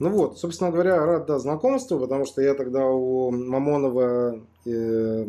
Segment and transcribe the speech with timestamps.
[0.00, 5.24] Ну вот, собственно говоря, рад да, знакомству, потому что я тогда у Мамонова и, э,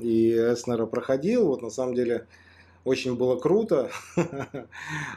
[0.00, 1.46] и Эснера проходил.
[1.46, 2.26] Вот на самом деле
[2.84, 3.90] очень было круто.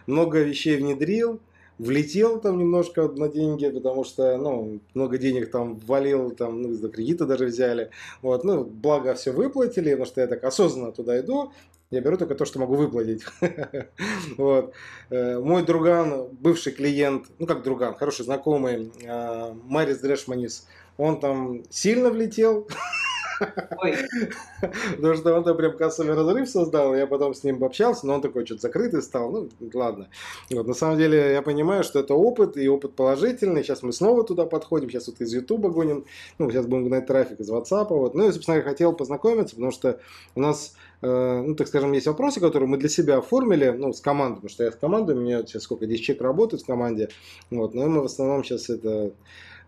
[0.08, 1.42] Много вещей внедрил
[1.78, 6.90] влетел там немножко на деньги, потому что, ну, много денег там валил, там, ну, за
[6.90, 7.92] кредиты даже взяли.
[8.22, 11.52] Вот, ну, благо все выплатили, потому что я так осознанно туда иду.
[11.90, 13.24] Я беру только то, что могу выплатить.
[14.38, 14.74] вот.
[15.10, 21.64] Э, мой друган, бывший клиент, ну как друган, хороший знакомый, э, Марис Дрешманис, он там
[21.70, 22.68] сильно влетел.
[23.40, 28.46] Потому что он прям кассовый разрыв создал, я потом с ним общался, но он такой
[28.46, 30.10] что-то закрытый стал, ну ладно.
[30.50, 34.24] Вот, на самом деле я понимаю, что это опыт, и опыт положительный, сейчас мы снова
[34.24, 36.06] туда подходим, сейчас вот из Ютуба гоним,
[36.38, 38.16] ну сейчас будем гнать трафик из WhatsApp, вот.
[38.16, 40.00] Ну и, собственно, я хотел познакомиться, потому что
[40.36, 44.02] у нас э, ну, так скажем, есть вопросы, которые мы для себя оформили, ну, с
[44.02, 47.10] командой, потому что я с командой, у меня сейчас сколько, 10 человек работают в команде,
[47.50, 49.12] вот, но мы в основном сейчас это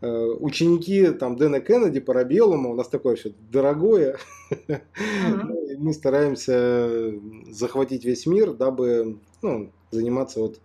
[0.01, 4.17] ученики там Дэна Кеннеди, Парабеллума, у нас такое все дорогое,
[4.51, 4.81] mm-hmm.
[5.77, 7.13] мы стараемся
[7.49, 10.59] захватить весь мир, дабы ну, заниматься вот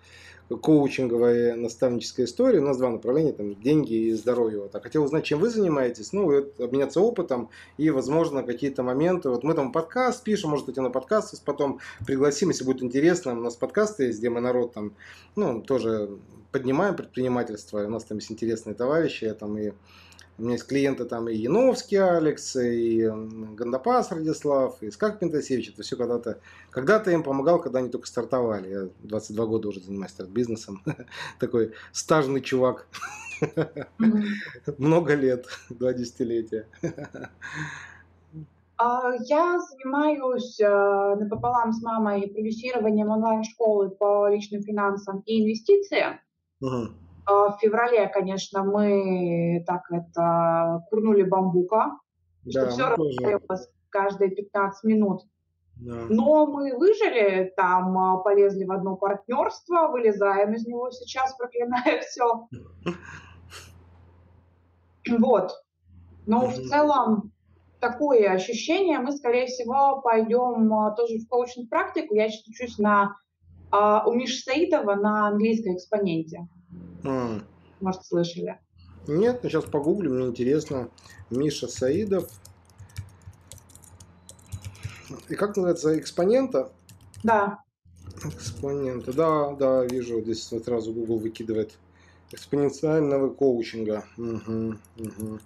[0.59, 2.61] коучинговая наставническая история.
[2.61, 4.61] У нас два направления, там, деньги и здоровье.
[4.61, 4.75] Вот.
[4.75, 9.29] А хотел узнать, чем вы занимаетесь, ну, вот, обменяться опытом и, возможно, какие-то моменты.
[9.31, 13.33] Вот мы там подкаст пишем, может быть, на подкаст потом пригласим, если будет интересно.
[13.33, 14.93] У нас подкасты есть, где мы народ там,
[15.37, 16.19] ну, тоже
[16.53, 17.85] поднимаем предпринимательство.
[17.85, 19.73] У нас там есть интересные товарищи, там и
[20.37, 25.71] у меня есть клиенты там и Яновский Алекс, и Гандапас Радислав, и Скак Пентасевич.
[25.71, 26.41] Это все когда-то...
[26.71, 28.69] Когда-то им помогал, когда они только стартовали.
[28.69, 30.83] Я 22 года уже занимаюсь старт-бизнесом.
[31.39, 32.89] Такой стажный чувак.
[34.79, 36.67] Много лет, два десятилетия.
[38.77, 46.19] А, я занимаюсь э, напополам с мамой продюсированием онлайн-школы по личным финансам и инвестициям.
[46.61, 46.89] Угу.
[47.27, 51.99] В феврале, конечно, мы так это курнули бамбука,
[52.45, 55.23] да, что все рассказывалось каждые 15 минут.
[55.77, 56.07] Да.
[56.09, 62.49] Но мы выжили, там а, полезли в одно партнерство, вылезаем из него сейчас, проклиная все.
[65.19, 65.53] Вот.
[66.27, 67.33] Но в целом
[67.81, 72.15] такое ощущение, мы, скорее всего, пойдем а, тоже в коучинг практику.
[72.15, 73.17] Я сейчас учусь на
[73.77, 76.47] а у Миши Саидова на английской экспоненте.
[77.05, 77.45] Mm.
[77.81, 78.59] Может, слышали?
[79.07, 80.91] Нет, ну сейчас погуглим, мне интересно.
[81.31, 82.31] Миша Саидов.
[85.29, 86.73] И как называется, экспонента?
[87.23, 87.63] Да.
[88.25, 91.79] Экспонента, да, да, вижу, здесь вот сразу Google выкидывает.
[92.33, 94.05] Экспоненциального коучинга.
[94.17, 95.39] Угу, угу.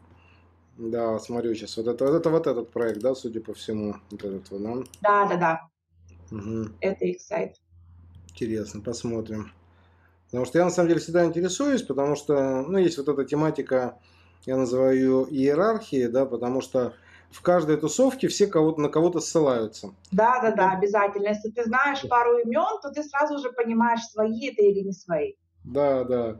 [0.79, 1.77] Да, смотрю сейчас.
[1.77, 3.97] Вот это, вот это вот этот проект, да, судя по всему.
[4.11, 4.75] Вот этот вот, да?
[5.03, 6.37] Да, да, да.
[6.37, 6.71] Угу.
[6.81, 7.57] Это их сайт.
[8.29, 9.53] Интересно, посмотрим.
[10.31, 13.99] Потому что я на самом деле всегда интересуюсь, потому что, ну, есть вот эта тематика,
[14.44, 16.94] я называю ее иерархией, да, потому что
[17.31, 19.94] в каждой тусовке все кого-то на кого-то ссылаются.
[20.12, 21.28] Да, да, да, обязательно.
[21.28, 25.34] Если ты знаешь пару имен, то ты сразу же понимаешь, свои это или не свои.
[25.65, 26.37] Да, да.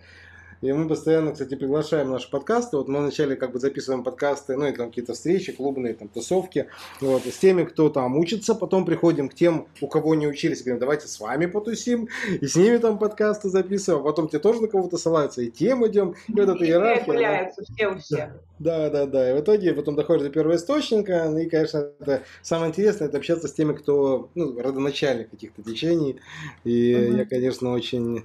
[0.61, 2.77] И мы постоянно, кстати, приглашаем наши подкасты.
[2.77, 6.67] Вот мы вначале как бы записываем подкасты, ну, и там какие-то встречи, клубные, там, тусовки.
[7.01, 10.81] Вот, с теми, кто там учится, потом приходим к тем, у кого не учились, говорим,
[10.81, 12.09] давайте с вами потусим,
[12.41, 16.15] и с ними там подкасты записываем, потом те тоже на кого-то ссылаются, и тем идем,
[16.27, 17.53] и вот эта иерархия.
[17.57, 17.65] Да.
[17.75, 18.31] все у всех.
[18.59, 19.31] Да, да, да.
[19.31, 23.19] И в итоге потом доходишь до первого источника, ну, и, конечно, это самое интересное, это
[23.19, 26.17] общаться с теми, кто, ну, родоначальник каких-то течений.
[26.65, 27.17] И угу.
[27.19, 28.25] я, конечно, очень,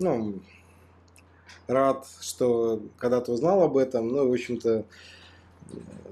[0.00, 0.40] ну,
[1.72, 4.08] рад, что когда-то узнал об этом.
[4.08, 4.84] Ну, в общем-то,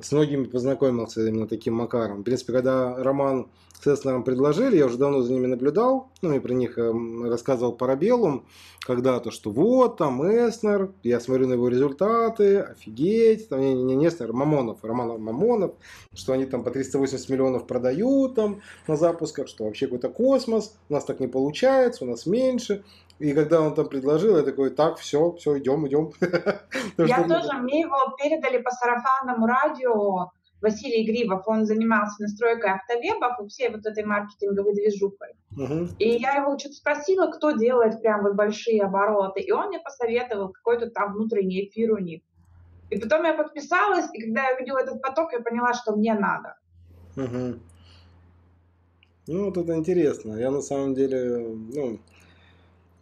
[0.00, 2.21] с многими познакомился именно таким макаром.
[2.21, 3.48] В принципе, когда роман
[3.82, 7.72] с Эснером предложили, я уже давно за ними наблюдал, ну и про них эм, рассказывал
[7.72, 8.44] Парабеллум
[8.81, 14.09] когда-то, что вот там Эснер, я смотрю на его результаты, офигеть, там не, не, не
[14.09, 15.72] Эснер, Мамонов, Роман Мамонов,
[16.15, 20.93] что они там по 380 миллионов продают там на запусках, что вообще какой-то космос, у
[20.93, 22.84] нас так не получается, у нас меньше,
[23.20, 26.12] и когда он там предложил, я такой, так, все, все, идем, идем.
[26.97, 30.31] Я тоже, мне его передали по сарафанному радио,
[30.62, 35.28] Василий Грибов, он занимался настройкой автовебов и всей вот этой маркетинговой движухой.
[35.56, 35.88] Uh-huh.
[35.99, 40.50] И я его что-то спросила, кто делает прям вот большие обороты, и он мне посоветовал
[40.50, 42.22] какой-то там внутренний эфир у них.
[42.90, 46.56] И потом я подписалась, и когда я увидела этот поток, я поняла, что мне надо.
[47.17, 47.61] Uh-huh.
[49.26, 50.34] Ну, вот это интересно.
[50.34, 51.38] Я на самом деле,
[51.72, 51.99] ну,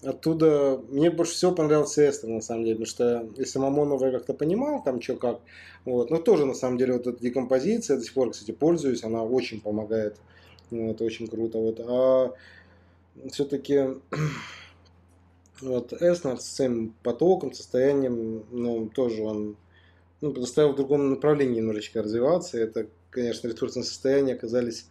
[0.03, 4.35] оттуда мне больше всего понравился Эстер, на самом деле, потому что если Мамонова я как-то
[4.35, 5.41] понимал, там что как,
[5.85, 9.23] вот, но тоже, на самом деле, вот эта декомпозиция, до сих пор, кстати, пользуюсь, она
[9.23, 10.17] очень помогает,
[10.71, 12.33] вот, очень круто, вот, а
[13.31, 13.95] все-таки
[15.61, 19.57] Вот Эснер с своим потоком, состоянием, ну, тоже он
[20.21, 22.59] ну, предоставил в другом направлении немножечко развиваться.
[22.59, 24.87] Это, конечно, ресурсные состояния оказались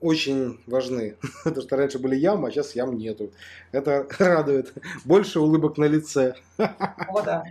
[0.00, 1.16] очень важны.
[1.44, 3.32] Потому что раньше были ямы, а сейчас ям нету.
[3.72, 4.72] Это радует.
[5.04, 6.34] Больше улыбок на лице.
[6.58, 7.44] О, да.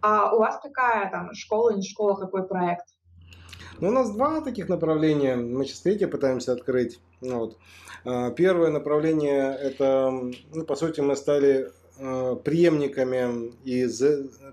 [0.00, 2.86] А у вас какая там школа, не школа, какой проект?
[3.80, 5.36] Ну, у нас два таких направления.
[5.36, 7.00] Мы сейчас третье пытаемся открыть.
[7.20, 7.58] Вот.
[8.04, 10.10] А, первое направление это,
[10.54, 13.88] ну, по сути, мы стали преемниками и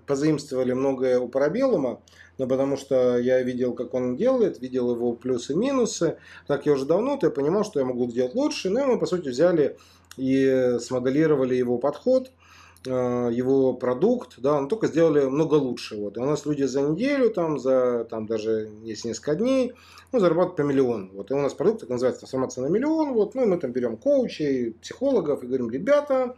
[0.06, 2.02] позаимствовали многое у Парабеллума,
[2.38, 6.18] но потому что я видел, как он делает, видел его плюсы и минусы.
[6.48, 8.70] Так я уже давно, то я понимал, что я могу сделать лучше.
[8.70, 9.78] Ну и мы, по сути, взяли
[10.18, 12.32] и смоделировали его подход–
[12.86, 15.96] Э, его продукт, да, но только сделали много лучше.
[15.96, 16.18] Вот.
[16.18, 19.74] И у нас люди за неделю, там, за там, даже есть несколько дней,
[20.12, 21.10] ну, зарабатывают по миллиону.
[21.14, 21.32] Вот.
[21.32, 23.14] И у нас продукт так называется трансформация на миллион.
[23.14, 23.36] Вот.
[23.36, 26.36] Ну, мы там берем коучей, психологов и говорим, ребята,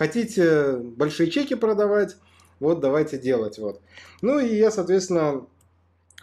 [0.00, 2.16] хотите большие чеки продавать,
[2.58, 3.58] вот давайте делать.
[3.58, 3.82] Вот.
[4.22, 5.46] Ну и я, соответственно,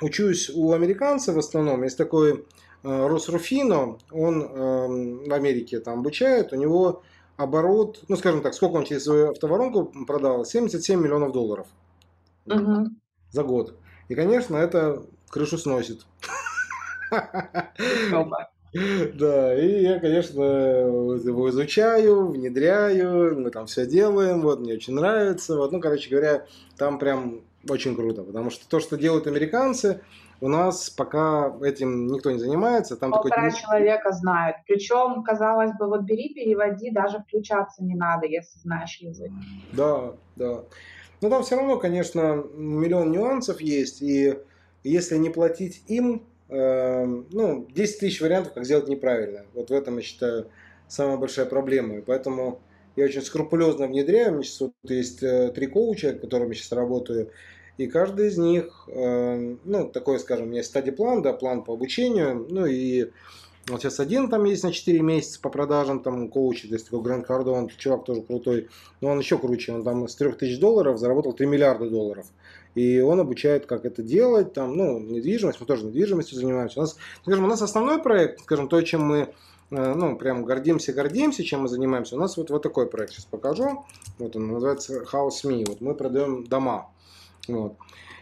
[0.01, 1.83] учусь у американцев в основном.
[1.83, 2.43] Есть такой
[2.83, 7.03] э, Росруфино, он э, в Америке там обучает, у него
[7.35, 10.43] оборот, ну скажем так, сколько он через свою автоворонку продал?
[10.43, 11.67] 77 миллионов долларов
[12.47, 12.87] угу.
[13.29, 13.75] за год.
[14.09, 16.07] И, конечно, это крышу сносит.
[18.73, 25.55] Да, и я, конечно, его изучаю, внедряю, мы там все делаем, вот, мне очень нравится.
[25.55, 26.45] Вот, ну, короче говоря,
[26.77, 30.01] там прям очень круто, потому что то, что делают американцы,
[30.39, 32.95] у нас пока этим никто не занимается.
[32.95, 33.59] Там Полтора такой...
[33.59, 34.57] человека знают.
[34.67, 39.31] Причем, казалось бы, вот бери, переводи, даже включаться не надо, если знаешь язык.
[39.73, 40.63] Да, да.
[41.21, 44.03] Но там все равно, конечно, миллион нюансов есть.
[44.03, 44.37] И
[44.83, 49.45] если не платить им, ну, 10 тысяч вариантов, как сделать неправильно.
[49.53, 50.49] Вот в этом, я считаю,
[50.87, 51.97] самая большая проблема.
[51.97, 52.61] И поэтому
[52.95, 54.29] я очень скрупулезно внедряю.
[54.29, 57.31] У меня сейчас вот есть э, три коуча, с которыми сейчас работаю.
[57.77, 62.47] И каждый из них, э, ну, такой, скажем, у меня стадий-план, да, план по обучению,
[62.49, 63.11] ну и
[63.67, 67.01] вот сейчас один там есть на 4 месяца по продажам, там коуч, то есть такой
[67.01, 68.69] Гранд Кардон, чувак тоже крутой,
[69.01, 72.25] но он еще круче, он там с 3000 долларов заработал 3 миллиарда долларов.
[72.77, 76.77] И он обучает, как это делать, там, ну, недвижимость, мы тоже недвижимостью занимаемся.
[76.77, 79.33] У нас, скажем, у нас основной проект, скажем, то, чем мы
[79.71, 82.15] э, ну, прям гордимся, гордимся, чем мы занимаемся.
[82.15, 83.83] У нас вот, вот такой проект сейчас покажу.
[84.19, 85.65] Вот он называется House Me.
[85.67, 86.91] Вот мы продаем дома.
[87.47, 87.77] Вот.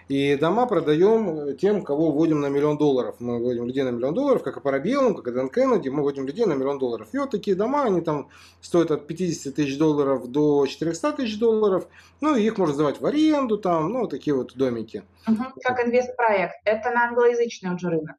[0.07, 3.16] И дома продаем тем, кого вводим на миллион долларов.
[3.19, 6.28] Мы вводим людей на миллион долларов, как и Парабеллум, как и Дэн Кеннеди, мы вводим
[6.28, 7.07] людей на миллион долларов.
[7.12, 8.30] И вот такие дома, они там
[8.62, 11.88] стоят от 50 тысяч долларов до 400 тысяч долларов.
[12.22, 15.04] Ну, и их можно сдавать в аренду, там, ну, такие вот домики.
[15.28, 16.56] Угу, как инвестпроект.
[16.66, 18.16] Это на англоязычный уже рынок.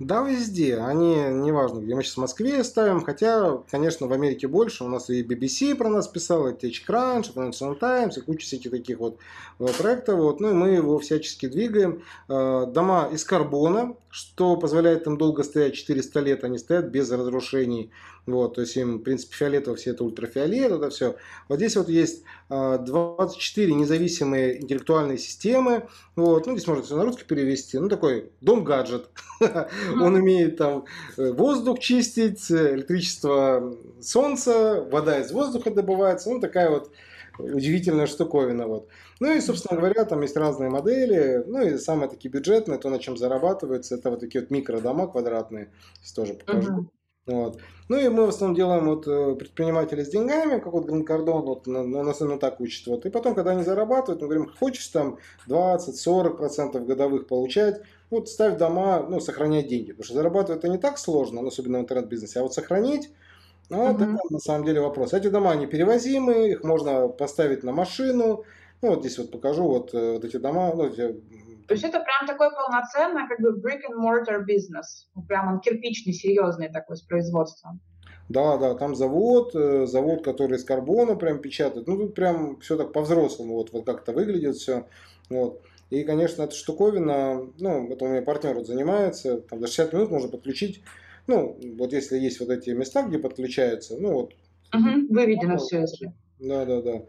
[0.00, 0.78] Да, везде.
[0.78, 4.82] Они, неважно, где мы сейчас в Москве ставим, хотя, конечно, в Америке больше.
[4.82, 8.72] У нас и BBC про нас писал, и TechCrunch, и Financial Times, и куча всяких
[8.72, 9.18] таких вот
[9.60, 10.18] э, проектов.
[10.18, 10.40] Вот.
[10.40, 12.02] Ну и мы его всячески двигаем.
[12.28, 17.92] Э, дома из карбона, что позволяет им долго стоять, 400 лет они стоят без разрушений.
[18.26, 21.16] Вот, то есть им, в принципе, фиолетово все это ультрафиолет, это все.
[21.48, 25.88] Вот здесь вот есть 24 а, независимые интеллектуальные системы.
[26.16, 27.78] Вот, ну, здесь можно все на русский перевести.
[27.78, 29.10] Ну, такой дом-гаджет.
[29.40, 30.86] Он умеет там
[31.18, 36.30] э, воздух чистить, электричество солнца, вода из воздуха добывается.
[36.30, 36.90] Ну, такая вот
[37.38, 38.66] удивительная штуковина.
[38.66, 38.88] Вот.
[39.20, 41.42] Ну и, собственно говоря, там есть разные модели.
[41.46, 45.70] Ну и самые такие бюджетные, то, на чем зарабатывается, это вот такие вот микродома квадратные.
[46.00, 46.72] Здесь тоже покажу.
[46.72, 46.86] Uh-huh.
[47.26, 47.58] Вот.
[47.88, 51.66] Ну и мы в основном делаем вот э, предприниматели с деньгами, как вот Гринкардон, вот
[51.66, 52.86] на, нас именно так учат.
[52.86, 53.06] Вот.
[53.06, 59.06] И потом, когда они зарабатывают, мы говорим, хочешь там 20-40% годовых получать, вот ставь дома,
[59.08, 59.92] ну, сохранять деньги.
[59.92, 63.10] Потому что зарабатывать это не так сложно, особенно в интернет-бизнесе, а вот сохранить,
[63.70, 63.94] ну, uh-huh.
[63.94, 65.14] это на самом деле вопрос.
[65.14, 68.44] Эти дома, они перевозимые, их можно поставить на машину.
[68.82, 71.18] Ну, вот здесь вот покажу вот, э, вот эти дома, ну, эти
[71.66, 75.08] то есть это прям такой полноценный как бы brick and mortar бизнес.
[75.14, 77.80] Ну, прям он кирпичный, серьезный такой с производством.
[78.28, 81.86] Да, да, там завод, э, завод, который из карбона прям печатает.
[81.86, 84.86] Ну, тут прям все так по-взрослому, вот, вот как это выглядит все.
[85.28, 85.62] Вот.
[85.90, 90.10] И, конечно, эта штуковина, ну, это у меня партнер вот занимается, там за 60 минут
[90.10, 90.82] можно подключить,
[91.26, 94.34] ну, вот если есть вот эти места, где подключаются, ну, вот.
[94.74, 96.12] Угу, выведено ну, все, если.
[96.38, 97.02] Да, да, да.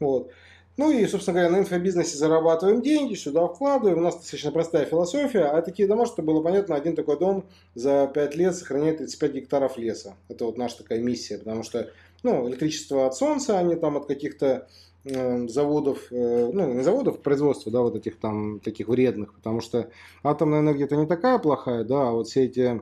[0.00, 0.32] Вот.
[0.76, 3.98] Ну и, собственно говоря, на инфобизнесе зарабатываем деньги, сюда вкладываем.
[3.98, 5.44] У нас достаточно простая философия.
[5.44, 7.44] А такие дома, чтобы было понятно, один такой дом
[7.76, 10.16] за 5 лет сохраняет 35 гектаров леса.
[10.28, 11.90] Это вот наша такая миссия, потому что
[12.24, 14.66] ну, электричество от солнца, а не там от каких-то
[15.04, 19.90] заводов, э, ну, не заводов, производства, да, вот этих там таких вредных, потому что
[20.22, 22.80] атомная энергия это не такая плохая, да, а вот все эти,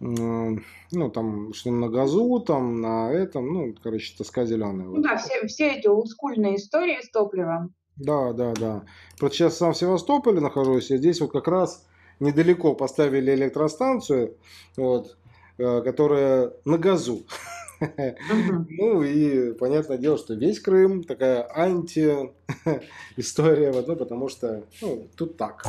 [0.00, 4.86] ну, там, что на газу, там, на этом, ну, короче, тоска зеленая.
[4.86, 5.02] Ну вот.
[5.02, 7.74] да, все, все эти олдскульные истории с топливом.
[7.96, 8.84] Да, да, да.
[9.18, 11.86] Просто сейчас сам в Севастополе нахожусь, и здесь вот как раз
[12.18, 14.36] недалеко поставили электростанцию,
[14.76, 15.16] вот,
[15.58, 17.26] э, которая на газу.
[18.68, 25.36] Ну и понятное дело, что весь Крым такая анти-история, вот, ну, потому что ну, тут
[25.36, 25.64] так.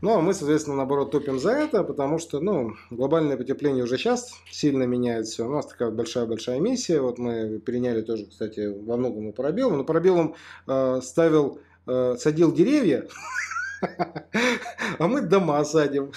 [0.00, 4.32] Ну, а мы, соответственно, наоборот, топим за это, потому что, ну, глобальное потепление уже сейчас
[4.50, 5.46] сильно меняет все.
[5.46, 7.00] У нас такая большая-большая миссия.
[7.00, 9.78] Вот мы переняли тоже, кстати, во многом и парабеллум.
[9.78, 10.36] Но парабеллум
[10.68, 13.08] э, ставил, э, садил деревья,
[14.98, 16.12] а мы дома садим.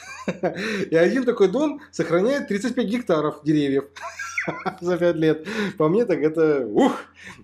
[0.90, 3.86] И один такой дом сохраняет 35 гектаров деревьев
[4.82, 5.48] за 5 лет.
[5.78, 6.94] По мне так это ух!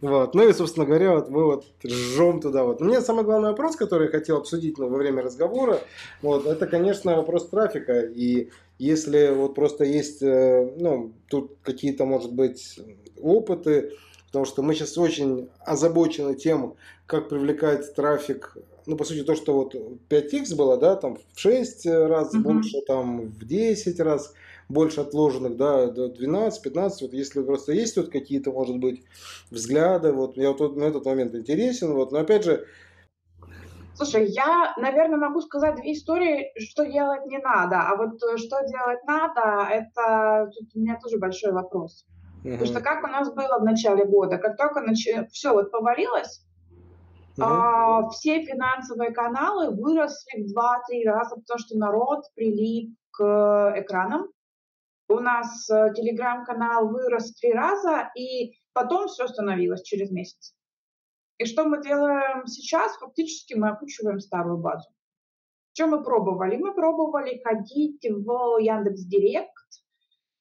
[0.01, 0.34] Вот.
[0.34, 2.63] Ну и, собственно говоря, вот мы вот жжем туда.
[2.63, 2.82] Вот.
[2.82, 5.79] У меня самый главный вопрос, который я хотел обсудить ну, во время разговора,
[6.22, 8.01] вот, это, конечно, вопрос трафика.
[8.01, 12.79] И если вот просто есть, э, ну, тут какие-то, может быть,
[13.22, 13.94] опыты,
[14.27, 16.75] потому что мы сейчас очень озабочены тем,
[17.06, 18.56] как привлекать трафик
[18.88, 19.75] ну, по сути, то, что вот
[20.10, 22.39] 5x было, да, там в 6 раз mm-hmm.
[22.39, 24.34] больше, там в 10 раз
[24.70, 29.03] больше отложенных, да, до 12, 15, вот если просто есть вот какие-то, может быть,
[29.51, 32.65] взгляды, вот я вот на этот момент интересен, вот, но опять же,
[33.96, 38.60] Слушай, я, наверное, могу сказать две истории, что делать не надо, а вот э, что
[38.67, 42.06] делать надо, это тут у меня тоже большой вопрос.
[42.44, 42.51] Угу.
[42.51, 45.08] Потому что как у нас было в начале года, как только нач...
[45.32, 46.46] все вот повалилось,
[47.39, 54.27] а, все финансовые каналы выросли в 2-3 раза, потому что народ прилип к экранам.
[55.10, 60.53] У нас э, телеграм-канал вырос в три раза, и потом все остановилось через месяц.
[61.38, 62.98] И что мы делаем сейчас?
[62.98, 64.89] Фактически мы окучиваем старую базу.
[65.74, 66.58] Что мы пробовали?
[66.58, 69.53] Мы пробовали ходить в Яндекс Директ,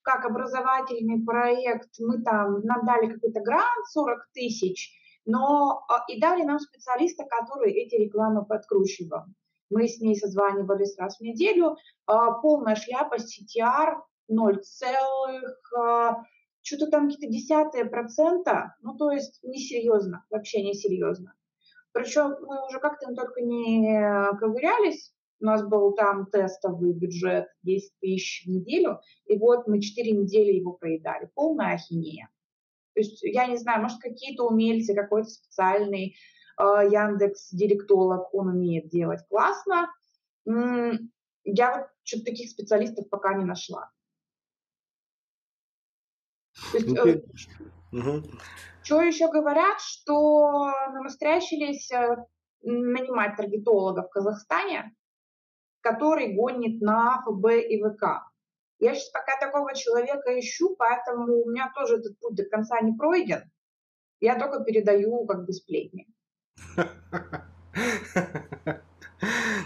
[0.03, 1.91] как образовательный проект.
[2.01, 4.91] Мы там, нам дали какой-то грант 40 тысяч,
[5.27, 9.25] но а, и дали нам специалиста, который эти рекламы подкручивал.
[9.69, 11.77] Мы с ней созванивались раз в неделю.
[12.07, 13.97] А, полная шляпа, CTR,
[14.29, 14.61] 0,
[15.77, 16.23] а,
[16.63, 21.35] что-то там какие-то десятые процента, ну то есть несерьезно, вообще несерьезно.
[21.93, 24.01] Причем мы уже как-то только не
[24.39, 30.11] ковырялись, у нас был там тестовый бюджет 10 тысяч в неделю, и вот мы 4
[30.13, 31.31] недели его проедали.
[31.35, 32.29] Полная ахинея.
[32.97, 36.17] То есть, я не знаю, может, какие-то умельцы, какой-то специальный
[36.59, 39.93] э, Яндекс директолог, он умеет делать классно.
[40.47, 43.91] Я вот что-то таких специалистов пока не нашла.
[46.73, 47.23] То есть, okay.
[47.93, 48.25] э, uh-huh.
[48.83, 52.17] Что еще говорят, что намострящились э,
[52.63, 54.97] нанимать таргетолога в Казахстане,
[55.83, 58.25] который гонит на ФБ и ВК.
[58.79, 62.93] Я сейчас пока такого человека ищу, поэтому у меня тоже этот путь до конца не
[62.93, 63.51] пройден.
[64.21, 66.07] Я только передаю как бы сплетни.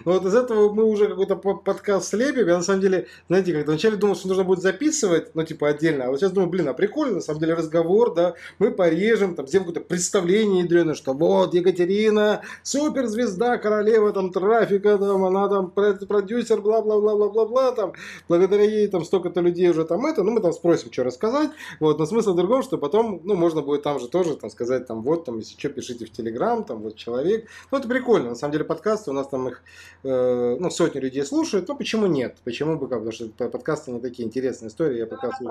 [0.05, 2.47] Ну вот из этого мы уже какой-то подкаст слепим.
[2.47, 6.05] Я на самом деле, знаете, как-то вначале думал, что нужно будет записывать, ну типа отдельно.
[6.05, 8.35] А вот сейчас думаю, блин, а прикольно, на самом деле разговор, да.
[8.59, 15.25] Мы порежем, там сделаем какое-то представление ядреное, что вот Екатерина, суперзвезда, королева там трафика, там,
[15.25, 17.93] она там продюсер, бла-бла-бла-бла-бла-бла, там,
[18.29, 21.51] благодаря ей там столько-то людей уже там это, ну мы там спросим, что рассказать.
[21.79, 24.87] Вот, но смысл в другом, что потом, ну, можно будет там же тоже там сказать,
[24.87, 27.47] там, вот, там, если что, пишите в Телеграм, там, вот человек.
[27.71, 29.63] Ну, это прикольно, на самом деле подкасты у нас там их
[30.03, 32.39] э, ну, сотни людей слушают, ну почему нет?
[32.45, 32.99] Почему бы как?
[32.99, 35.45] Потому что подкасты не такие интересные истории, я подкасты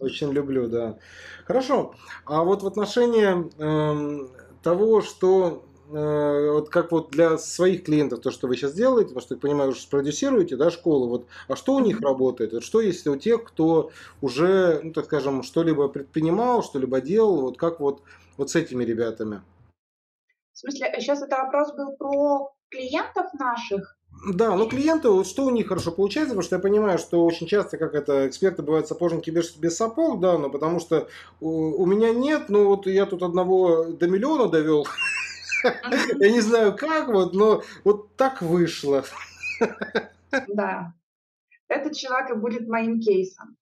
[0.00, 0.98] очень люблю, да.
[1.44, 1.94] Хорошо.
[2.24, 4.28] А вот в отношении э,
[4.62, 9.22] того, что э, вот как вот для своих клиентов, то, что вы сейчас делаете, потому
[9.22, 12.52] что, я понимаю, что продюсируете, да, школу, вот, а что у них работает?
[12.52, 17.58] Вот что есть у тех, кто уже, ну, так скажем, что-либо предпринимал, что-либо делал, вот
[17.58, 18.02] как вот,
[18.36, 19.42] вот с этими ребятами?
[20.52, 23.96] В смысле, сейчас это вопрос был про клиентов наших.
[24.34, 27.76] Да, но клиенты, что у них хорошо получается, потому что я понимаю, что очень часто,
[27.76, 31.08] как это, эксперты бывают сапожники без, без сапог, да, но потому что
[31.40, 34.86] у, у меня нет, ну вот я тут одного до миллиона довел,
[36.20, 39.04] я не знаю как, вот, но вот так вышло.
[40.48, 40.94] Да,
[41.68, 43.56] этот человек и будет моим кейсом.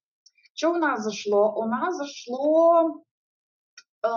[0.54, 1.54] Что у нас зашло?
[1.56, 3.02] У нас зашло
[4.04, 4.08] э,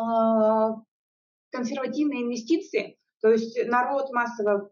[1.51, 4.70] консервативные инвестиции, то есть народ массово,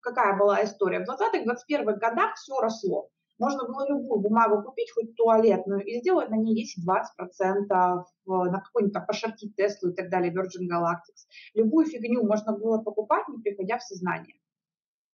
[0.00, 1.04] какая была история?
[1.04, 3.10] В 20-21 годах все росло.
[3.38, 9.04] Можно было любую бумагу купить, хоть туалетную, и сделать на ней 10-20% на какой-нибудь там
[9.04, 11.14] пошортить Теслу и так далее, Virgin Galactic.
[11.52, 14.36] Любую фигню можно было покупать, не приходя в сознание.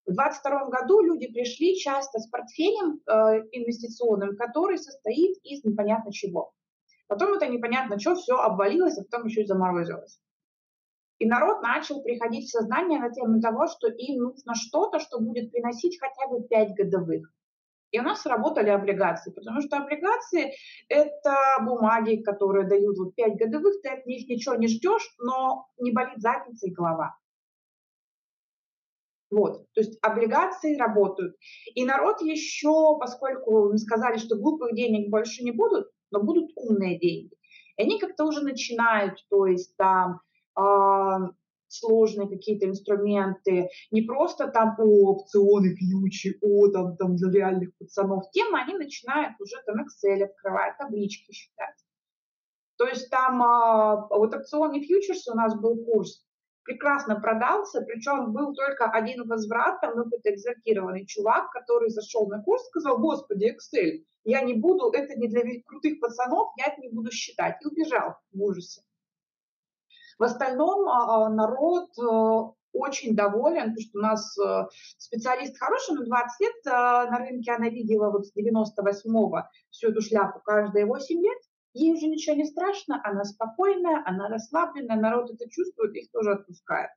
[0.05, 6.53] В 2022 году люди пришли часто с портфелем э, инвестиционным, который состоит из непонятно чего.
[7.09, 10.21] Потом это непонятно что, все обвалилось, а потом еще и заморозилось.
[11.19, 15.51] И народ начал приходить в сознание на тему того, что им нужно что-то, что будет
[15.51, 17.33] приносить хотя бы 5 годовых.
[17.93, 20.53] И у нас сработали облигации, потому что облигации–
[20.89, 25.93] это бумаги, которые дают вот 5 годовых, ты от них ничего не ждешь, но не
[25.93, 27.17] болит задница и голова.
[29.31, 31.37] Вот, то есть облигации работают.
[31.75, 36.99] И народ еще, поскольку мы сказали, что глупых денег больше не будут, но будут умные
[36.99, 37.35] деньги.
[37.77, 40.21] И они как-то уже начинают, то есть там
[41.69, 48.31] сложные какие-то инструменты, не просто там о, опционы, фьючи, о, там, там для реальных пацанов
[48.31, 51.75] темы, они начинают уже там Excel открывать, таблички считать.
[52.79, 56.27] То есть там э, вот опционы фьючерсы у нас был курс
[56.67, 62.43] прекрасно продался, причем был только один возврат, там, ну, какой-то экзальтированный чувак, который зашел на
[62.43, 66.91] курс, сказал, господи, Excel, я не буду, это не для крутых пацанов, я это не
[66.91, 68.83] буду считать, и убежал в ужасе.
[70.19, 74.67] В остальном а, а, народ э, очень доволен, потому что у нас э,
[74.99, 80.01] специалист хороший, но 20 лет э, на рынке она видела вот с 98-го всю эту
[80.01, 81.39] шляпу каждые 8 лет,
[81.75, 86.91] ей уже ничего не страшно, она спокойная, она расслабленная, народ это чувствует, их тоже отпускает.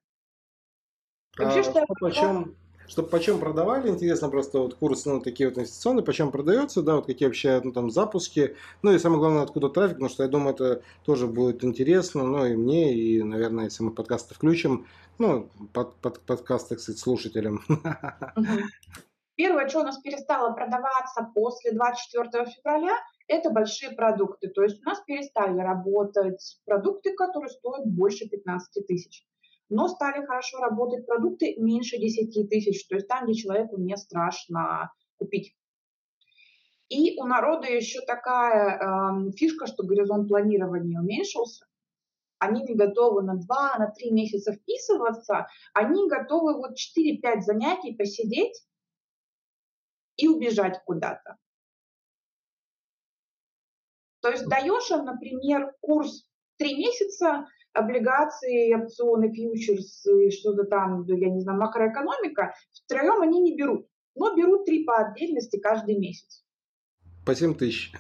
[1.38, 2.56] Вообще, а что почем,
[2.90, 7.06] чтобы почем продавали, интересно просто вот курс, ну, такие вот инвестиционные, почем продается, да, вот
[7.06, 10.56] какие вообще, ну, там, запуски, ну, и самое главное, откуда трафик, потому что я думаю,
[10.56, 14.88] это тоже будет интересно, ну, и мне, и, наверное, если мы подкасты включим,
[15.20, 17.62] ну, под, под, подкасты, кстати, слушателям.
[19.36, 24.50] Первое, что у нас перестало продаваться после 24 февраля, это большие продукты.
[24.50, 29.26] То есть у нас перестали работать продукты, которые стоят больше 15 тысяч.
[29.70, 34.92] Но стали хорошо работать продукты меньше 10 тысяч, то есть там, где человеку не страшно
[35.18, 35.56] купить.
[36.90, 41.68] И у народа еще такая э, фишка, что горизонт планирования уменьшился.
[42.40, 48.66] Они не готовы на 2, на 3 месяца вписываться, они готовы вот 4-5 занятий посидеть
[50.16, 51.38] и убежать куда-то.
[54.22, 61.30] То есть даешь им, например, курс три месяца, облигации, опционы, фьючерс и что-то там, я
[61.30, 62.54] не знаю, макроэкономика,
[62.86, 66.44] втроем они не берут, но берут три по отдельности каждый месяц.
[67.26, 67.92] По 7 тысяч.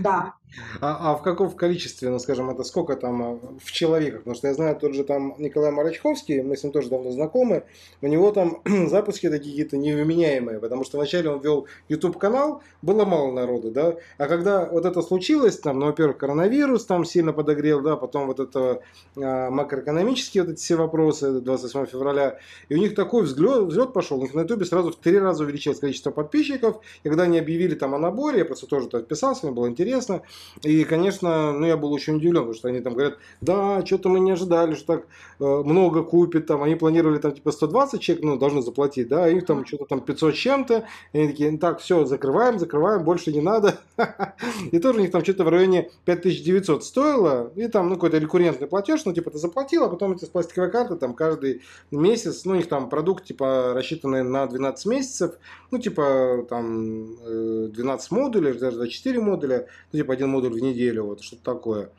[0.00, 0.34] Да.
[0.80, 4.20] А, а в каком количестве, ну скажем, это сколько там э, в человеках?
[4.20, 7.64] Потому что я знаю, тот же там Николай Марачковский, мы с ним тоже давно знакомы,
[8.00, 13.04] у него там запуски такие какие-то невменяемые, потому что вначале он вел YouTube канал, было
[13.04, 17.80] мало народу, да, а когда вот это случилось, там, ну, во-первых, коронавирус там сильно подогрел,
[17.82, 18.80] да, потом вот это
[19.16, 24.18] а, макроэкономические вот эти все вопросы 28 февраля, и у них такой взлет, взлет пошел,
[24.18, 27.74] у них на YouTube сразу в три раза увеличилось количество подписчиков, и когда они объявили
[27.74, 30.22] там о наборе, я просто тоже подписался, мне было интересно,
[30.62, 34.20] и, конечно, ну, я был очень удивлен, потому что они там говорят, да, что-то мы
[34.20, 35.06] не ожидали, что так
[35.38, 39.46] э, много купит, там, они планировали там типа 120 человек, ну, должны заплатить, да, их
[39.46, 43.40] там что-то там 500 с чем-то, и они такие, так, все, закрываем, закрываем, больше не
[43.40, 43.78] надо.
[44.72, 48.66] И тоже у них там что-то в районе 5900 стоило, и там, ну, какой-то рекуррентный
[48.66, 52.52] платеж, ну, типа, ты заплатил, а потом эти с пластиковой карты, там, каждый месяц, ну,
[52.52, 55.34] у них там продукт, типа, рассчитанный на 12 месяцев,
[55.70, 61.04] ну, типа, там, 12 э, модулей, даже 24 модуля, ну, типа, один модуль в неделю,
[61.04, 61.90] вот что-то такое.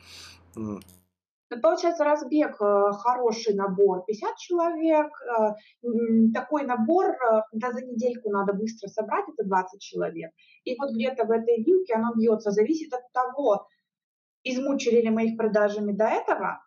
[1.51, 5.11] Ну, получается, разбег э, хороший набор, 50 человек.
[5.21, 5.55] Э,
[6.31, 10.31] такой набор, э, когда за недельку надо быстро собрать, это 20 человек.
[10.63, 13.67] И вот где-то в этой вилке оно бьется, зависит от того,
[14.43, 16.61] измучили ли мы их продажами до этого,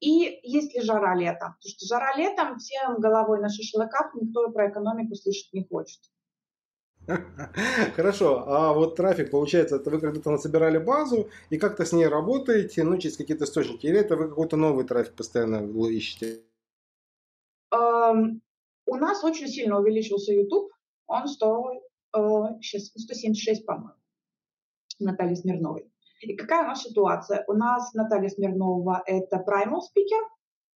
[0.00, 1.54] и есть ли жара летом.
[1.54, 6.00] Потому что жара летом всем головой на шашлыках никто про экономику слышать не хочет.
[7.96, 12.84] Хорошо, а вот трафик, получается, это вы когда-то насобирали базу и как-то с ней работаете,
[12.84, 16.42] ну, через какие-то источники, или это вы какой-то новый трафик постоянно ищете?
[18.88, 20.72] У нас очень сильно увеличился YouTube,
[21.06, 23.94] он сейчас 176, по-моему,
[24.98, 25.90] Натальи Смирновой.
[26.20, 27.44] И какая у нас ситуация?
[27.46, 30.22] У нас Наталья Смирнова– это primal speaker,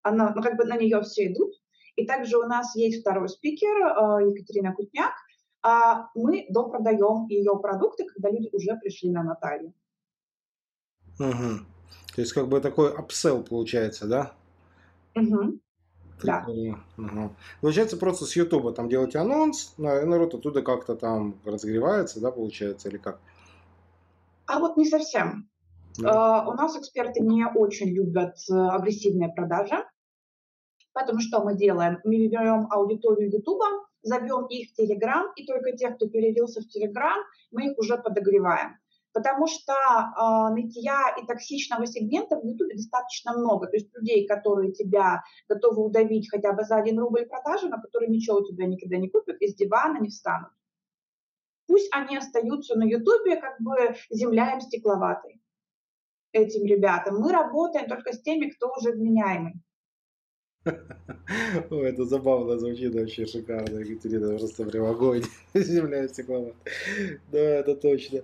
[0.02, 1.54] она, ну, как бы на нее все идут,
[1.96, 5.14] и также у нас есть второй спикер, uh, Екатерина Кутняк,
[5.68, 9.74] а мы допродаем ее продукты, когда люди уже пришли на Наталью.
[11.20, 11.66] Угу.
[12.16, 14.32] То есть как бы такой апсел получается, да?
[15.14, 15.60] Угу.
[16.24, 16.48] Да.
[16.98, 17.36] Угу.
[17.60, 22.98] Получается, просто с Ютуба там делаете анонс, народ оттуда как-то там разогревается, да, получается, или
[22.98, 23.20] как?
[24.46, 25.50] А вот не совсем.
[25.98, 26.46] Да.
[26.46, 29.84] Uh, у нас эксперты не очень любят э, агрессивные продажи.
[30.94, 32.00] Поэтому что мы делаем?
[32.06, 37.18] Мы берем аудиторию Ютуба, зовем их в Телеграм, и только тех, кто перевелся в Телеграм,
[37.52, 38.78] мы их уже подогреваем.
[39.14, 43.66] Потому что э, нытья и токсичного сегмента в Ютубе достаточно много.
[43.68, 48.10] То есть людей, которые тебя готовы удавить хотя бы за один рубль продажи, но которые
[48.10, 50.52] ничего у тебя никогда не купят, из дивана не встанут.
[51.68, 55.42] Пусть они остаются на Ютубе, как бы земля им стекловатой
[56.32, 57.20] этим ребятам.
[57.20, 59.54] Мы работаем только с теми, кто уже вменяемый.
[61.70, 66.56] Ой, это забавно звучит вообще шикарно, Екатерина, просто прям огонь, земля стекловатая.
[67.32, 68.24] Да, это точно.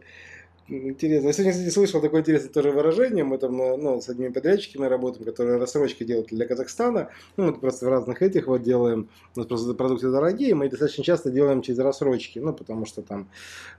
[0.70, 1.28] Интересно.
[1.28, 3.26] Я сегодня, кстати, слышал такое интересное тоже выражение.
[3.26, 7.10] Мы там ну, с одними подрядчиками работаем, которые рассрочки делают для Казахстана.
[7.36, 9.10] Ну, мы просто в разных этих вот делаем.
[9.36, 12.40] У нас просто продукты дорогие, мы достаточно часто делаем через рассрочки.
[12.40, 13.28] Ну, потому что там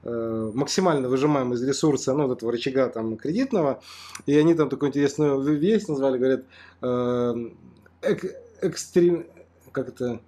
[0.02, 3.82] э, максимально выжимаем из ресурса, ну, вот этого рычага там кредитного.
[4.26, 6.44] И они там такую интересную вещь назвали, говорят,
[6.82, 7.34] э,
[8.60, 9.26] экстрем...
[9.72, 10.20] Как это?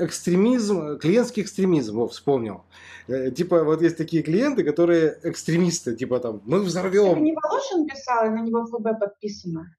[0.00, 2.62] экстремизм, клиентский экстремизм, вот, вспомнил.
[3.08, 7.12] Э, типа, вот есть такие клиенты, которые экстремисты, типа там, мы взорвем.
[7.12, 9.74] Это не Волошин писал, и на него ФБ подписано.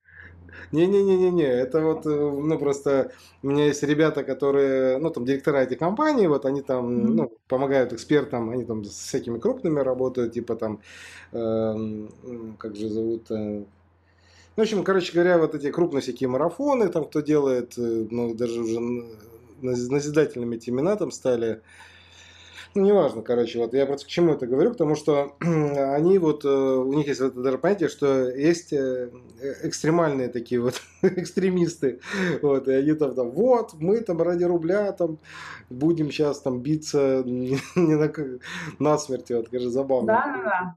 [0.71, 3.11] Не-не-не-не-не, это вот, э, ну, просто
[3.41, 7.13] у меня есть ребята, которые, ну, там, директора этих компаний, вот, они там, mm-hmm.
[7.13, 10.81] ну, помогают экспертам, они там с всякими крупными работают, типа там,
[11.31, 12.07] э,
[12.57, 13.63] как же зовут, э,
[14.57, 18.33] ну, в общем, короче говоря, вот эти крупные всякие марафоны, там, кто делает, э, ну,
[18.33, 18.79] даже уже
[19.61, 21.61] назидательными эти имена там стали.
[22.73, 26.49] Ну, неважно, короче, вот я просто к чему это говорю, потому что они вот, э,
[26.49, 29.09] у них есть вот даже понятие, что есть э,
[29.63, 32.01] экстремальные такие вот экстремисты,
[32.41, 35.19] вот, и они там, там, вот, мы там ради рубля там
[35.69, 38.11] будем сейчас там биться не на,
[38.79, 40.07] на смерти, вот, скажи, забавно.
[40.07, 40.75] Да, да, да.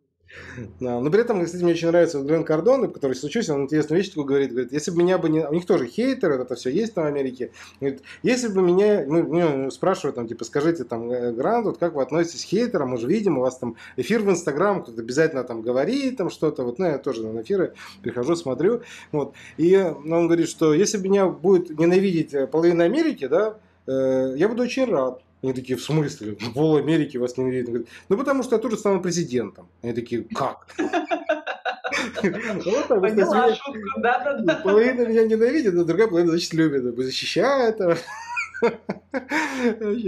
[0.81, 4.11] Но при этом, кстати, мне очень нравится вот Грен Кардон, который случился, он интересную вещь
[4.11, 5.47] такую говорит, говорит, если бы меня бы не...
[5.47, 7.51] У них тоже хейтеры, это все есть там в Америке.
[7.81, 9.05] Говорит, если бы меня...
[9.07, 12.91] Ну, ну, спрашивают там, типа, скажите там, э, Грант, вот как вы относитесь к хейтерам,
[12.91, 16.65] мы же видим, у вас там эфир в Инстаграм, кто-то обязательно там говорит там что-то,
[16.65, 19.35] вот, ну, я тоже на эфиры прихожу, смотрю, вот.
[19.57, 24.63] И он говорит, что если меня будет ненавидеть э, половина Америки, да, э, я буду
[24.63, 25.21] очень рад.
[25.45, 26.39] Они такие, в смысле?
[26.55, 27.67] Пол Америки вас ненавидит.
[27.67, 29.69] Говорит, ну, потому что я тоже стану президентом.
[29.83, 30.67] Они такие, как?
[32.23, 34.55] Поняла шутку, да-да-да.
[34.65, 36.97] Половина меня ненавидит, а другая половина, значит, любит.
[36.97, 37.79] Защищает.
[37.79, 38.01] Вообще,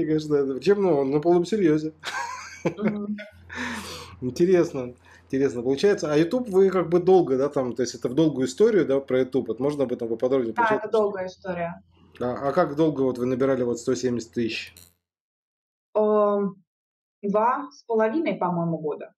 [0.07, 1.92] конечно, причем, ну, на полном серьезе.
[4.22, 4.94] Интересно.
[5.27, 6.11] Интересно получается.
[6.11, 9.01] А YouTube вы как бы долго, да, там, то есть это в долгую историю, да,
[9.01, 9.49] про YouTube.
[9.49, 10.55] Вот можно об этом поподробнее?
[10.55, 11.83] Да, это долгая история.
[12.20, 14.72] А, а как долго вот вы набирали вот 170 тысяч?
[15.96, 19.12] Два с половиной, по-моему, года.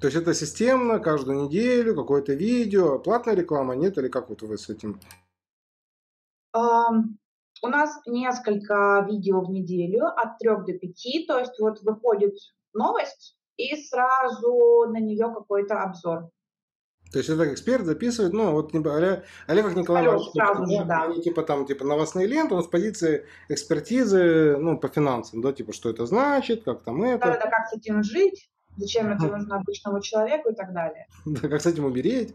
[0.00, 3.96] То есть это системно, каждую неделю, какое-то видео, платная реклама, нет?
[3.98, 5.00] Или как вот вы с этим?
[6.54, 12.34] У нас несколько видео в неделю от трех до пяти, то есть вот выходит
[12.74, 16.28] новость и сразу на нее какой-то обзор.
[17.12, 21.02] То есть это эксперт записывает, ну, вот Олег, Олег Николай Алло, сразу же, да.
[21.04, 25.74] Они, типа там, типа новостные ленты, он с позиции экспертизы, ну, по финансам, да, типа,
[25.74, 27.26] что это значит, как там это.
[27.26, 28.48] Да, да, как с этим жить,
[28.78, 31.06] зачем это нужно обычному человеку и так далее.
[31.26, 32.34] Да, как с этим умереть.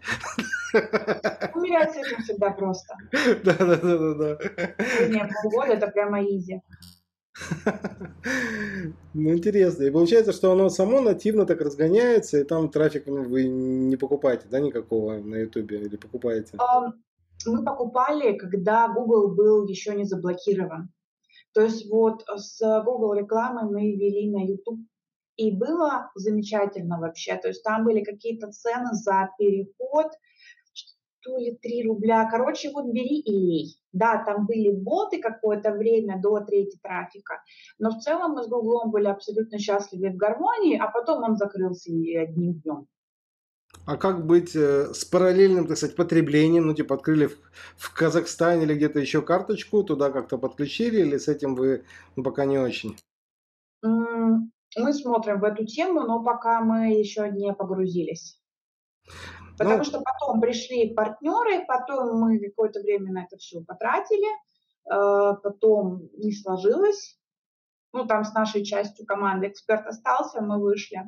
[0.73, 2.95] Умерять с этим всегда просто.
[3.43, 5.29] Да, да, да, да, да.
[5.41, 6.61] Полгода это прямо изи.
[9.13, 9.83] Ну, интересно.
[9.83, 14.59] И получается, что оно само нативно так разгоняется, и там трафик вы не покупаете, да,
[14.59, 16.57] никакого на Ютубе, или покупаете?
[17.45, 20.91] Мы покупали, когда Google был еще не заблокирован.
[21.53, 24.79] То есть вот с Google рекламой мы вели на YouTube,
[25.37, 27.35] и было замечательно вообще.
[27.37, 30.11] То есть там были какие-то цены за переход,
[31.21, 32.27] то ли 3 рубля.
[32.29, 33.81] Короче, вот бери и лей.
[33.93, 37.41] Да, там были боты какое-то время до трети трафика,
[37.79, 41.89] но в целом мы с Гуглом были абсолютно счастливы в гармонии, а потом он закрылся
[41.89, 42.87] одним днем.
[43.85, 46.67] А как быть э, с параллельным, так сказать, потреблением?
[46.67, 47.37] Ну, типа, открыли в,
[47.77, 51.83] в Казахстане или где-то еще карточку, туда как-то подключили, или с этим вы
[52.15, 52.97] ну, пока не очень?
[53.81, 58.39] Мы смотрим в эту тему, но пока мы еще не погрузились.
[59.57, 64.27] Потому ну, что потом пришли партнеры, потом мы какое-то время на это все потратили,
[64.85, 67.17] э, потом не сложилось.
[67.93, 71.01] Ну, там с нашей частью команды эксперт остался, мы вышли.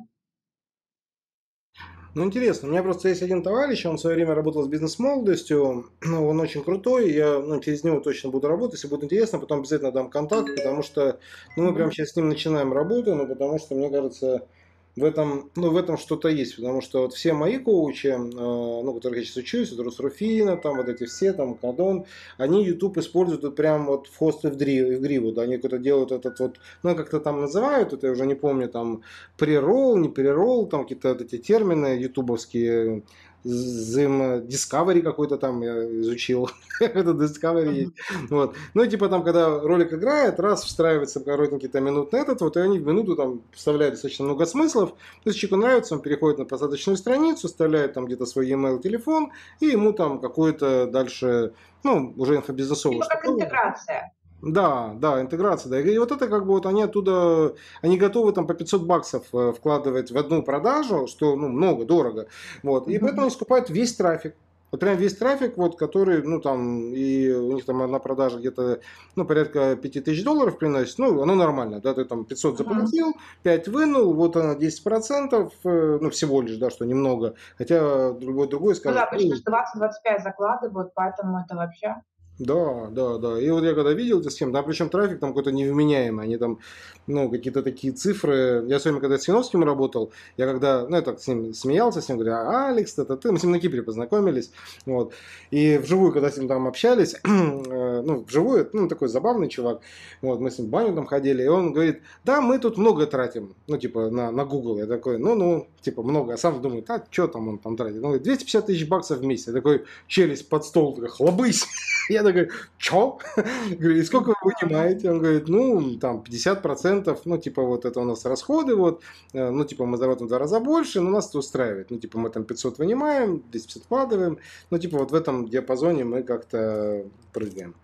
[2.14, 2.66] Ну, интересно.
[2.66, 6.40] У меня просто есть один товарищ, он в свое время работал с бизнес-молодостью, ну, он
[6.40, 10.10] очень крутой, я ну, через него точно буду работать, если будет интересно, потом обязательно дам
[10.10, 11.20] контакт, потому что
[11.56, 14.48] ну, мы прямо сейчас с ним начинаем работу, ну, потому что, мне кажется,
[14.96, 18.92] в этом, ну, в этом что-то есть, потому что вот все мои коучи, э, ну,
[18.94, 22.06] которых я сейчас учусь, это Русруфина, там вот эти все, там, Кадон,
[22.38, 25.78] они YouTube используют вот прям вот в хост в, дри, в гриву, да, они какой-то
[25.78, 29.02] делают этот вот, ну, как-то там называют, это я уже не помню, там,
[29.36, 33.02] преролл, не преролл, там какие-то вот эти термины ютубовские,
[33.44, 36.50] Zoom Discovery какой-то там я изучил.
[36.80, 37.92] Это Discovery есть.
[38.28, 38.56] Вот.
[38.74, 42.60] Ну типа там, когда ролик играет, раз встраивается коротенький там минут на этот, вот и
[42.60, 44.90] они в минуту там вставляют достаточно много смыслов.
[44.90, 49.32] То есть человеку нравится, он переходит на посадочную страницу, вставляет там где-то свой e-mail, телефон,
[49.60, 52.98] и ему там какой-то дальше, ну, уже инфобизнесовый.
[52.98, 54.12] Типа как интеграция.
[54.42, 55.80] Да, да, интеграция, да.
[55.80, 59.52] И вот это как бы вот они оттуда, они готовы там по 500 баксов э,
[59.52, 62.26] вкладывать в одну продажу, что ну много, дорого.
[62.62, 62.88] Вот.
[62.88, 64.34] И поэтому они скупают весь трафик.
[64.70, 68.80] Вот прям весь трафик, вот, который, ну, там, и у них там одна продажа где-то,
[69.16, 74.14] ну, порядка 5000 долларов приносит, ну, оно нормально, да, ты там 500 заплатил, 5 вынул,
[74.14, 79.00] вот она 10%, э, ну, всего лишь, да, что немного, хотя другой, другой скажет...
[79.00, 81.96] Ну, да, обычно 20-25 закладывают, поэтому это вообще...
[82.40, 83.38] Да, да, да.
[83.38, 86.58] И вот я когда видел эти схемы, да, причем трафик там какой-то невменяемый, они там,
[87.06, 88.64] ну, какие-то такие цифры.
[88.66, 92.00] Я с вами, когда с Синовским работал, я когда, ну, я так с ним смеялся,
[92.00, 94.52] с ним говорю, а, Алекс, это ты, мы с ним на Кипре познакомились,
[94.86, 95.12] вот.
[95.50, 99.82] И вживую, когда с ним там общались, э, ну, вживую, ну, такой забавный чувак,
[100.22, 103.06] вот, мы с ним в баню там ходили, и он говорит, да, мы тут много
[103.06, 104.78] тратим, ну, типа, на, на Google.
[104.78, 106.34] Я такой, ну-ну, типа, много.
[106.34, 108.00] А сам думаю, а, что там он там тратит?
[108.00, 109.48] Говорит, 250 тысяч баксов в месяц.
[109.48, 111.66] Я такой, челюсть под стол, такой, хлобысь.
[112.08, 113.18] Я такой, чё?
[113.70, 115.10] Говорю, и сколько вы вынимаете?
[115.10, 119.64] Он говорит, ну, там, 50%, ну, типа, вот это у нас расходы, вот, э, ну,
[119.64, 121.90] типа, мы зарабатываем в два раза больше, но нас это устраивает.
[121.90, 124.38] Ну, типа, мы там 500 вынимаем, 250 вкладываем,
[124.70, 127.74] ну, типа, вот в этом диапазоне мы как-то прыгаем.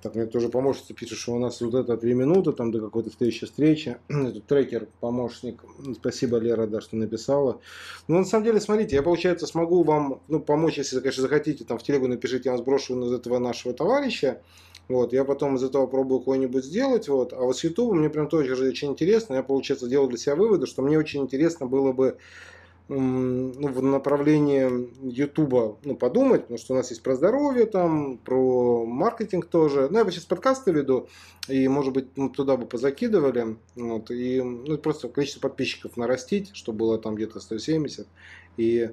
[0.00, 3.10] Так, мне тоже помощница пишет, что у нас вот это две минуты, там до какой-то
[3.10, 3.98] следующей встречи.
[4.08, 5.64] Этот трекер, помощник.
[5.96, 7.60] Спасибо, Лера, да, что написала.
[8.06, 11.78] Ну, на самом деле, смотрите, я, получается, смогу вам ну, помочь, если, конечно, захотите, там
[11.78, 14.40] в телегу напишите, я вам сброшу из этого нашего товарища.
[14.86, 17.08] Вот, я потом из этого пробую кое-нибудь сделать.
[17.08, 17.32] Вот.
[17.32, 19.34] А вот с YouTube мне прям тоже очень интересно.
[19.34, 22.18] Я, получается, делал для себя выводы, что мне очень интересно было бы
[22.88, 28.86] ну, в направлении Ютуба ну, подумать, потому что у нас есть про здоровье, там, про
[28.86, 29.88] маркетинг тоже.
[29.90, 31.08] Ну, я сейчас подкасты веду,
[31.48, 33.58] и, может быть, ну, туда бы позакидывали.
[33.76, 38.06] Вот, и ну, просто количество подписчиков нарастить, чтобы было там где-то 170.
[38.56, 38.90] И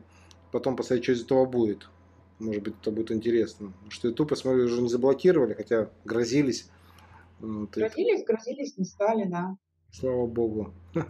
[0.51, 1.87] потом посмотреть, что из этого будет.
[2.39, 3.71] Может быть, это будет интересно.
[3.87, 6.69] Что YouTube, посмотрю, уже не заблокировали, хотя грозились.
[7.39, 9.55] Грозились, грозились, не стали, да.
[9.99, 10.73] Слава богу.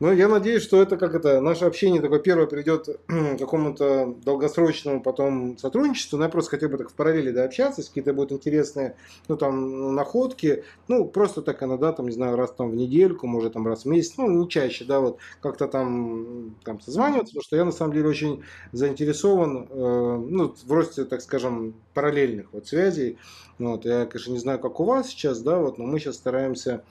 [0.00, 5.02] Ну, я надеюсь, что это как это, наше общение такое первое придет к какому-то долгосрочному
[5.02, 6.18] потом сотрудничеству.
[6.18, 8.94] Но я просто хотел бы так в параллели да, общаться, если какие-то будут интересные,
[9.26, 10.62] ну, там, находки.
[10.86, 13.86] Ну, просто так иногда, там, не знаю, раз там в недельку, может, там раз в
[13.86, 17.92] месяц, ну, не чаще, да, вот, как-то там, там созваниваться, потому что я, на самом
[17.92, 23.18] деле, очень заинтересован, э, ну, в росте, так скажем, параллельных вот связей.
[23.58, 26.84] Вот, я, конечно, не знаю, как у вас сейчас, да, вот, но мы сейчас стараемся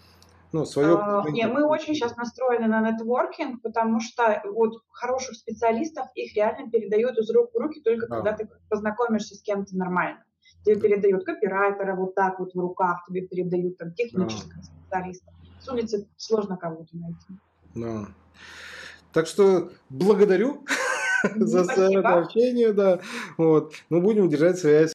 [0.53, 0.93] ну, свое...
[0.95, 6.69] Uh, не, мы очень сейчас настроены на нетворкинг, потому что вот хороших специалистов их реально
[6.69, 8.15] передают из рук в руки только да.
[8.15, 10.23] когда ты познакомишься с кем-то нормально.
[10.63, 14.63] Тебе передают копирайтера вот так вот в руках, тебе передают там технического да.
[14.63, 15.33] специалиста.
[15.59, 17.27] С улицы сложно кого-то найти.
[17.75, 18.07] Да.
[19.11, 20.65] Так что благодарю
[21.35, 22.99] за общение, да.
[23.37, 23.73] Вот.
[23.89, 24.85] Мы будем держать связь.